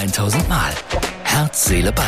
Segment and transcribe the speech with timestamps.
[0.00, 0.72] 1000 Mal.
[1.24, 2.06] Herz, Seele, Ball.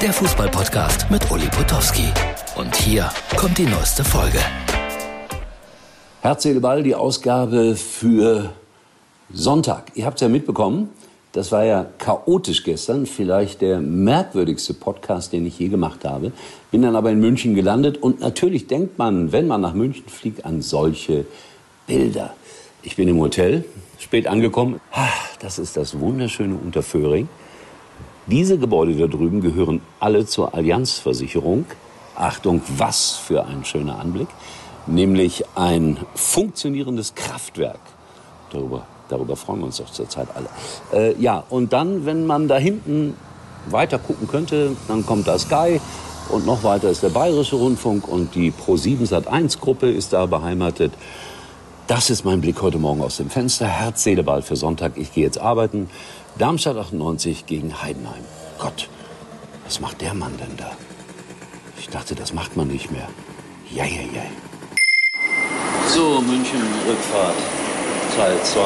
[0.00, 2.06] Der Fußballpodcast mit Uli Potowski.
[2.54, 4.38] Und hier kommt die neueste Folge.
[6.20, 8.52] Herz, Seele, Ball, die Ausgabe für
[9.32, 9.90] Sonntag.
[9.96, 10.90] Ihr habt es ja mitbekommen.
[11.32, 16.30] Das war ja chaotisch gestern, vielleicht der merkwürdigste Podcast, den ich je gemacht habe.
[16.70, 20.44] Bin dann aber in München gelandet und natürlich denkt man, wenn man nach München fliegt,
[20.44, 21.26] an solche
[21.88, 22.32] Bilder.
[22.86, 23.64] Ich bin im Hotel,
[23.98, 24.78] spät angekommen.
[25.40, 27.30] Das ist das wunderschöne Unterföhring.
[28.26, 31.64] Diese Gebäude da drüben gehören alle zur Allianzversicherung.
[32.14, 34.28] Achtung, was für ein schöner Anblick.
[34.86, 37.80] Nämlich ein funktionierendes Kraftwerk.
[38.52, 40.48] Darüber, darüber freuen wir uns doch zurzeit alle.
[40.92, 43.14] Äh, ja, und dann, wenn man da hinten
[43.70, 45.80] weiter gucken könnte, dann kommt da Sky
[46.28, 50.92] und noch weiter ist der Bayerische Rundfunk und die Pro7 Sat1 Gruppe ist da beheimatet.
[51.86, 53.66] Das ist mein Blick heute Morgen aus dem Fenster.
[53.66, 54.92] Herz, Seele, Ball für Sonntag.
[54.96, 55.90] Ich gehe jetzt arbeiten.
[56.38, 58.24] Darmstadt 98 gegen Heidenheim.
[58.58, 58.88] Gott,
[59.64, 60.70] was macht der Mann denn da?
[61.78, 63.06] Ich dachte, das macht man nicht mehr.
[63.70, 64.22] Ja, ja, ja.
[65.88, 67.36] So, München Rückfahrt
[68.16, 68.62] Teil 2.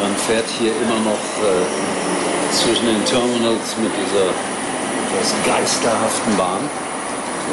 [0.00, 6.60] Man fährt hier immer noch äh, zwischen den Terminals mit dieser etwas geisterhaften Bahn.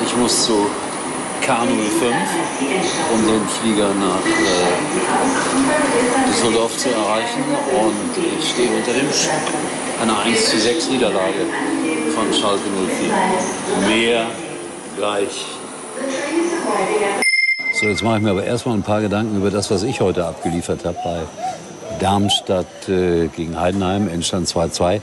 [0.05, 0.67] Ich muss zu
[1.45, 2.05] K05,
[3.13, 4.65] um den Flieger nach äh,
[6.27, 7.43] Düsseldorf zu erreichen.
[7.71, 9.53] Und ich stehe unter dem Schock
[10.01, 11.45] einer 1 zu 6 Niederlage
[12.15, 12.63] von Schalke
[13.77, 13.87] 04.
[13.87, 14.25] Mehr
[14.97, 15.45] gleich.
[17.79, 20.25] So, jetzt mache ich mir aber erstmal ein paar Gedanken über das, was ich heute
[20.25, 21.19] abgeliefert habe bei
[21.99, 24.99] Darmstadt äh, gegen Heidenheim, Endstand 2-2.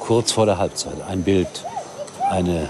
[0.00, 1.64] Kurz vor der Halbzeit ein Bild,
[2.30, 2.68] eine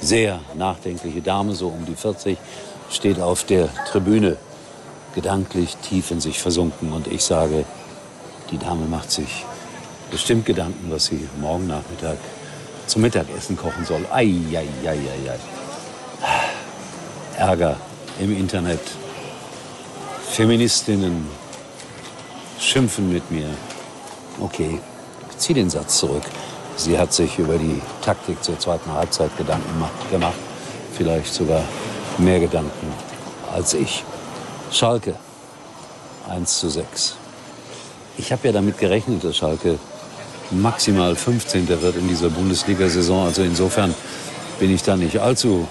[0.00, 2.38] sehr nachdenkliche Dame, so um die 40,
[2.90, 4.36] steht auf der Tribüne,
[5.14, 6.92] gedanklich tief in sich versunken.
[6.92, 7.64] Und ich sage,
[8.50, 9.44] die Dame macht sich
[10.10, 12.18] bestimmt Gedanken, was sie morgen Nachmittag
[12.86, 14.06] zum Mittagessen kochen soll.
[14.12, 15.38] Ei, ei, ei, ei, ei.
[17.38, 17.76] Ärger
[18.20, 18.80] im Internet.
[20.30, 21.26] Feministinnen
[22.58, 23.48] schimpfen mit mir.
[24.40, 24.80] Okay,
[25.30, 26.22] ich ziehe den Satz zurück.
[26.76, 30.34] Sie hat sich über die Taktik zur zweiten Halbzeit Gedanken gemacht.
[30.96, 31.62] Vielleicht sogar
[32.18, 32.92] mehr Gedanken
[33.52, 34.04] als ich.
[34.70, 35.14] Schalke
[36.28, 37.16] 1 zu 6.
[38.18, 39.78] Ich habe ja damit gerechnet, dass Schalke
[40.50, 41.68] maximal 15.
[41.68, 43.26] wird in dieser Bundesliga-Saison.
[43.26, 43.94] Also insofern
[44.58, 45.66] bin ich da nicht allzu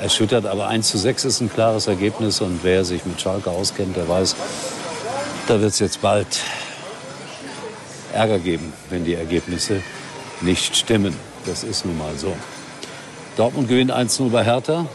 [0.00, 0.46] erschüttert.
[0.46, 2.40] Aber 1 zu 6 ist ein klares Ergebnis.
[2.40, 4.36] Und wer sich mit Schalke auskennt, der weiß,
[5.48, 6.26] da wird es jetzt bald
[8.12, 9.82] Ärger geben, wenn die Ergebnisse
[10.40, 11.16] nicht stimmen.
[11.44, 12.34] Das ist nun mal so.
[13.36, 14.86] Dortmund gewinnt 1-0 bei Hertha.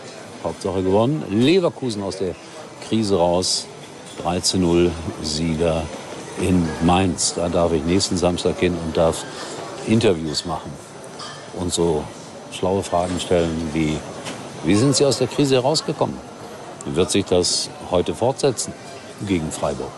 [0.43, 1.23] Hauptsache gewonnen.
[1.29, 2.35] Leverkusen aus der
[2.87, 3.67] Krise raus.
[4.23, 4.91] 13-0
[5.21, 5.83] Sieger
[6.41, 7.33] in Mainz.
[7.35, 9.23] Da darf ich nächsten Samstag hin und darf
[9.87, 10.71] Interviews machen.
[11.53, 12.03] Und so
[12.51, 13.97] schlaue Fragen stellen wie,
[14.63, 16.17] wie sind Sie aus der Krise herausgekommen?
[16.85, 18.73] Wird sich das heute fortsetzen
[19.27, 19.91] gegen Freiburg?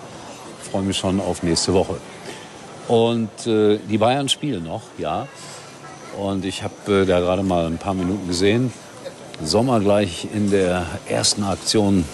[0.64, 1.98] Ich freue mich schon auf nächste Woche.
[2.88, 5.28] Und äh, die Bayern spielen noch, ja.
[6.18, 8.74] Und ich habe äh, da gerade mal ein paar Minuten gesehen.
[9.44, 12.06] Sommer gleich in der ersten Aktion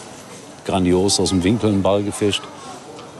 [0.66, 2.44] grandios aus dem Winkel einen Ball gefischt.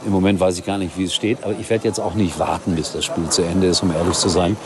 [0.06, 2.38] Im Moment weiß ich gar nicht, wie es steht, aber ich werde jetzt auch nicht
[2.38, 4.56] warten, bis das Spiel zu Ende ist, um ehrlich zu sein,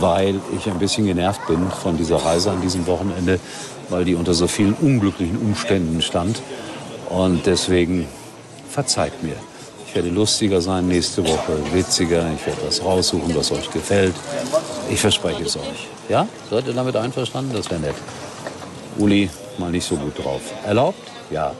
[0.00, 3.40] weil ich ein bisschen genervt bin von dieser Reise an diesem Wochenende,
[3.88, 6.42] weil die unter so vielen unglücklichen Umständen stand.
[7.08, 8.06] Und deswegen
[8.68, 9.36] verzeiht mir.
[9.88, 12.30] Ich werde lustiger sein nächste Woche, witziger.
[12.34, 14.14] Ich werde was raussuchen, was euch gefällt.
[14.90, 15.88] Ich verspreche es euch.
[16.10, 16.28] Ja?
[16.50, 17.54] Seid ihr damit einverstanden?
[17.54, 17.94] Das wäre nett.
[18.98, 20.42] Uli, mal nicht so gut drauf.
[20.66, 20.98] Erlaubt?
[21.30, 21.52] Ja.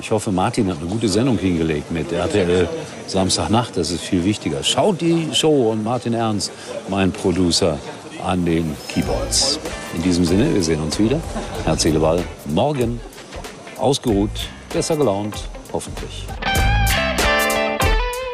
[0.00, 2.68] Ich hoffe, Martin hat eine gute Sendung hingelegt mit RTL
[3.08, 3.76] Samstagnacht.
[3.76, 4.62] Das ist viel wichtiger.
[4.62, 6.52] Schaut die Show und Martin Ernst,
[6.88, 7.76] mein Producer,
[8.24, 9.58] an den Keyboards.
[9.96, 11.20] In diesem Sinne, wir sehen uns wieder.
[11.64, 12.22] Herzliche Ball.
[12.44, 13.00] Morgen
[13.78, 14.30] ausgeruht,
[14.72, 15.34] besser gelaunt,
[15.72, 16.26] hoffentlich.